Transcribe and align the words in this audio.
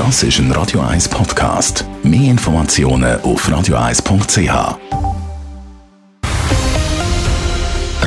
Das 0.00 0.22
ist 0.22 0.38
ein 0.38 0.50
Radio 0.52 0.80
1 0.80 1.10
Podcast. 1.10 1.84
Mehr 2.02 2.30
Informationen 2.30 3.20
auf 3.20 3.46
radio1.ch. 3.46 4.78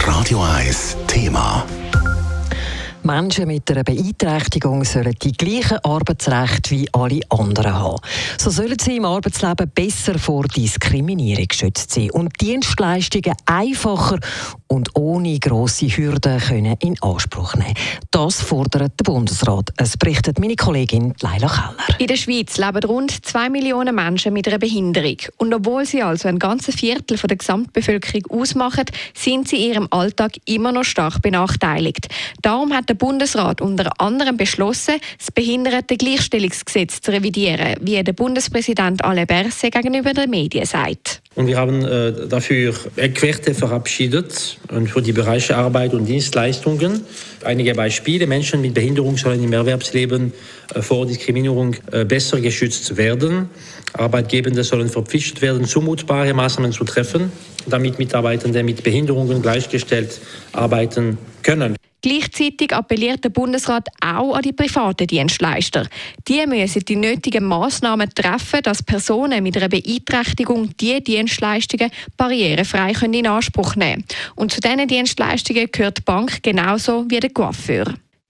Radio 0.07 0.41
1 0.41 0.97
Thema. 1.05 1.63
Menschen 3.03 3.47
mit 3.47 3.69
einer 3.69 3.83
Beeinträchtigung 3.83 4.83
sollen 4.85 5.13
die 5.21 5.33
gleichen 5.33 5.77
Arbeitsrechte 5.83 6.71
wie 6.71 6.89
alle 6.93 7.19
anderen 7.29 7.73
haben. 7.75 8.01
So 8.39 8.49
sollen 8.49 8.79
sie 8.79 8.97
im 8.97 9.05
Arbeitsleben 9.05 9.69
besser 9.69 10.17
vor 10.17 10.45
Diskriminierung 10.45 11.47
geschützt 11.47 11.91
sein 11.91 12.09
und 12.11 12.31
Dienstleistungen 12.39 13.35
einfacher 13.45 14.19
und 14.73 14.89
ohne 14.95 15.37
grosse 15.39 15.87
Hürden 15.87 16.39
können 16.39 16.75
in 16.79 16.99
Anspruch 17.01 17.53
nehmen. 17.55 17.75
Das 18.09 18.41
fordert 18.41 18.99
der 18.99 19.03
Bundesrat. 19.03 19.69
Es 19.77 19.97
berichtet 19.97 20.39
meine 20.39 20.55
Kollegin 20.55 21.13
Leila 21.21 21.47
Keller. 21.47 21.99
In 21.99 22.07
der 22.07 22.15
Schweiz 22.15 22.57
leben 22.57 22.83
rund 22.83 23.25
zwei 23.25 23.49
Millionen 23.49 23.93
Menschen 23.93 24.33
mit 24.33 24.47
einer 24.47 24.57
Behinderung. 24.57 25.17
Und 25.37 25.53
obwohl 25.53 25.85
sie 25.85 26.01
also 26.01 26.27
ein 26.27 26.39
ganzes 26.39 26.75
Viertel 26.75 27.17
von 27.17 27.27
der 27.27 27.37
Gesamtbevölkerung 27.37 28.41
ausmachen, 28.41 28.85
sind 29.13 29.47
sie 29.47 29.57
in 29.57 29.73
ihrem 29.73 29.87
Alltag 29.91 30.33
immer 30.45 30.71
noch 30.71 30.83
stark 30.83 31.21
benachteiligt. 31.21 32.07
Darum 32.41 32.73
hat 32.73 32.89
der 32.89 32.95
Bundesrat 32.95 33.61
unter 33.61 33.91
anderem 34.01 34.37
beschlossen, 34.37 34.95
das 35.19 35.31
Behindertengleichstellungsgesetz 35.31 37.01
zu 37.01 37.11
revidieren, 37.11 37.75
wie 37.81 38.03
der 38.03 38.13
Bundespräsident 38.13 39.03
Alain 39.05 39.27
Berset 39.27 39.73
gegenüber 39.73 40.13
den 40.13 40.29
Medien 40.29 40.65
sagt. 40.65 41.22
Und 41.35 41.47
wir 41.47 41.57
haben 41.57 41.83
äh, 41.83 42.27
dafür 42.27 42.73
Eckwerte 42.95 43.55
verabschiedet 43.55 44.59
und 44.69 44.87
für 44.87 45.01
die 45.01 45.13
Bereiche 45.13 45.55
Arbeit 45.55 45.93
und 45.93 46.05
Dienstleistungen. 46.05 47.01
Einige 47.43 47.73
Beispiele. 47.73 48.27
Menschen 48.27 48.61
mit 48.61 48.75
Behinderung 48.75 49.17
sollen 49.17 49.43
im 49.43 49.51
Erwerbsleben 49.51 50.31
äh, 50.75 50.81
vor 50.81 51.07
Diskriminierung 51.07 51.75
äh, 51.91 52.05
besser 52.05 52.39
geschützt 52.39 52.97
werden. 52.97 53.49
Arbeitgebende 53.93 54.63
sollen 54.63 54.89
verpflichtet 54.89 55.41
werden, 55.41 55.65
zumutbare 55.65 56.33
Maßnahmen 56.33 56.71
zu 56.71 56.83
treffen, 56.83 57.31
damit 57.65 57.97
Mitarbeitende 57.97 58.61
mit 58.61 58.83
Behinderungen 58.83 59.41
gleichgestellt 59.41 60.21
arbeiten 60.51 61.17
können. 61.41 61.75
Gleichzeitig 62.03 62.73
appelliert 62.73 63.23
der 63.23 63.29
Bundesrat 63.29 63.87
auch 64.05 64.35
an 64.35 64.41
die 64.41 64.51
privaten 64.51 65.07
Dienstleister. 65.07 65.87
Die 66.27 66.45
müssen 66.45 66.83
die 66.83 66.97
nötigen 66.97 67.45
Maßnahmen 67.45 68.09
treffen, 68.13 68.61
dass 68.61 68.83
Personen 68.83 69.41
mit 69.41 69.55
einer 69.55 69.69
Beeinträchtigung 69.69 70.75
diese 70.77 70.99
Dienstleistungen 70.99 71.91
barrierefrei 72.17 72.91
in 73.03 73.25
Anspruch 73.25 73.77
nehmen 73.77 74.03
können. 74.05 74.05
Und 74.35 74.51
zu 74.51 74.59
diesen 74.59 74.85
Dienstleistungen 74.85 75.69
gehört 75.71 75.99
die 75.99 76.01
Bank 76.01 76.43
genauso 76.43 77.05
wie 77.07 77.21
der 77.21 77.29
Coiffeur. 77.29 77.85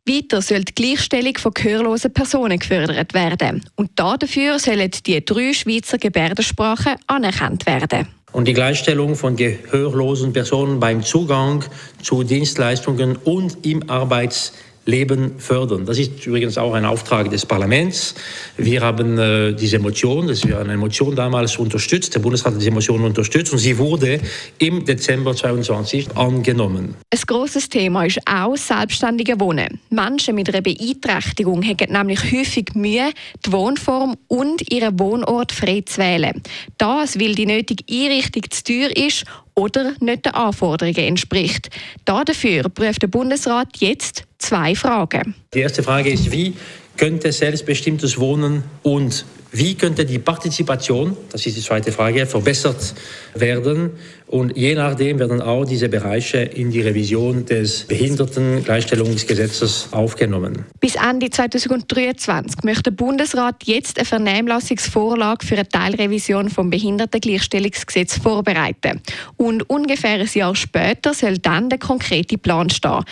Weiter 0.06 0.44
soll 0.44 0.66
die 0.66 0.76
Gleichstellung 0.76 1.36
von 1.40 1.54
gehörlosen 1.56 2.14
Personen 2.14 2.60
gefördert 2.60 3.16
werden. 3.16 3.66
Und 3.76 3.92
dafür 3.96 4.60
sollen 4.60 4.92
die 5.04 5.26
drei 5.26 5.52
Schweizer 5.52 5.98
Gebärdensprachen 5.98 6.98
anerkannt 7.08 7.66
werden 7.66 8.08
und 8.34 8.48
die 8.48 8.54
Gleichstellung 8.54 9.16
von 9.16 9.36
gehörlosen 9.36 10.34
Personen 10.34 10.80
beim 10.80 11.04
Zugang 11.04 11.64
zu 12.02 12.24
Dienstleistungen 12.24 13.16
und 13.16 13.66
im 13.66 13.90
Arbeitsleben 13.90 14.73
Leben 14.86 15.40
fördern. 15.40 15.86
Das 15.86 15.98
ist 15.98 16.26
übrigens 16.26 16.58
auch 16.58 16.74
ein 16.74 16.86
Auftrag 16.86 17.30
des 17.30 17.46
Parlaments. 17.46 18.16
Wir 18.58 18.82
haben 18.82 19.18
äh, 19.18 19.54
diese 19.54 19.80
Motion, 19.80 20.28
das 20.28 20.46
wir 20.46 20.60
eine 20.60 20.78
Motion 20.78 21.16
damals 21.16 21.58
unterstützt, 21.58 22.16
der 22.16 22.20
Bundesrat 22.20 22.54
hat 22.54 22.62
diese 22.62 22.72
Motion 22.72 23.02
unterstützt 23.04 23.54
und 23.54 23.60
sie 23.60 23.78
wurde 23.78 24.20
im 24.58 24.84
Dezember 24.84 25.36
2022 25.36 26.18
angenommen. 26.18 26.96
Ein 27.10 27.20
grosses 27.26 27.70
Thema 27.70 28.06
ist 28.06 28.20
auch 28.26 28.58
selbstständige 28.58 29.40
Wohnen. 29.40 29.80
Menschen 29.90 30.36
mit 30.36 30.50
einer 30.50 30.62
Beeinträchtigung 30.62 31.64
haben 31.64 31.92
nämlich 31.92 32.32
häufig 32.32 32.74
Mühe, 32.74 33.12
die 33.46 33.52
Wohnform 33.52 34.18
und 34.28 34.70
ihren 34.72 35.00
Wohnort 35.00 35.52
frei 35.52 35.82
zu 35.86 36.02
wählen. 36.02 36.42
Das, 36.78 37.18
weil 37.20 37.36
die 37.36 37.46
nötige 37.46 37.84
Einrichtung 37.90 38.44
zu 38.50 38.64
teuer 38.64 38.90
ist 38.96 39.24
oder 39.56 39.94
nicht 40.00 40.26
den 40.26 40.34
Anforderungen 40.34 40.98
entspricht. 40.98 41.70
Dafür 42.06 42.64
prüft 42.70 43.02
der 43.02 43.08
Bundesrat 43.08 43.78
jetzt 43.78 44.26
zwei 44.44 44.76
Fragen. 44.76 45.36
Die 45.54 45.60
erste 45.60 45.84
Frage 45.84 46.12
ist, 46.12 46.32
wie 46.32 46.54
könnte 46.98 47.32
selbstbestimmtes 47.32 48.20
Wohnen 48.20 48.64
und 48.84 49.26
wie 49.54 49.76
könnte 49.76 50.04
die 50.04 50.18
Partizipation, 50.18 51.16
das 51.32 51.46
ist 51.46 51.56
die 51.56 51.62
zweite 51.62 51.92
Frage, 51.92 52.26
verbessert 52.26 52.96
werden? 53.36 53.92
Und 54.26 54.58
je 54.58 54.74
nachdem 54.74 55.20
werden 55.20 55.42
auch 55.42 55.64
diese 55.64 55.90
Bereiche 55.90 56.40
in 56.40 56.72
die 56.72 56.82
Revision 56.82 57.46
des 57.46 57.84
Behindertengleichstellungsgesetzes 57.84 59.90
aufgenommen. 59.92 60.66
Bis 60.80 60.96
Ende 60.96 61.30
2023 61.30 62.64
möchte 62.64 62.86
der 62.86 62.92
Bundesrat 62.92 63.64
jetzt 63.66 64.00
eine 64.00 64.06
Vernehmlassungsvorlage 64.06 65.46
für 65.46 65.54
eine 65.54 65.70
Teilrevision 65.70 66.50
vom 66.50 66.72
Behindertengleichstellungsgesetz 66.72 68.18
vorbereiten. 68.18 69.02
Und 69.38 69.70
ungefähr 69.70 70.20
ein 70.20 70.28
Jahr 70.34 70.56
später 70.56 71.14
soll 71.14 71.38
dann 71.38 71.70
der 71.70 71.78
konkrete 71.78 72.40
Plan 72.40 72.72
stehen. 72.72 73.04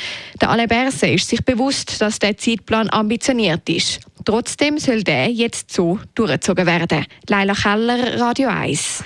Der 0.42 0.50
Alain 0.50 0.70
Berset 0.70 1.14
ist 1.14 1.30
sich 1.30 1.46
bewusst, 1.46 2.02
dass 2.02 2.18
der 2.18 2.36
Zeitplan 2.36 2.90
ambitioniert 2.90 3.70
ist. 3.70 4.00
Trotzdem 4.26 4.78
soll 4.78 5.04
der 5.04 5.32
jetzt 5.32 5.72
so 5.72 6.00
durchgezogen 6.16 6.66
werden. 6.66 7.06
Leila 7.28 7.54
Keller, 7.54 8.20
Radio 8.20 8.50
1. 8.50 9.04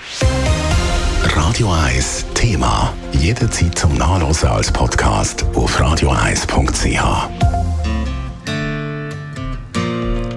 Radio 1.34 1.72
1 1.72 2.26
Thema. 2.34 2.92
Jederzeit 3.12 3.78
zum 3.78 3.94
Nachlesen 3.96 4.48
als 4.48 4.70
Podcast 4.70 5.44
auf 5.54 5.80
radio1.ch. 5.80 7.28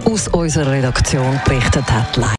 Aus 0.05 0.27
unserer 0.29 0.71
Redaktion 0.71 1.39
berichtet 1.45 1.91
hat 1.91 2.17
Leila. 2.17 2.38